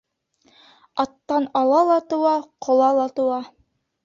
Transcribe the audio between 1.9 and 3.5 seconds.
ла тыуа, ҡола ла тыуа.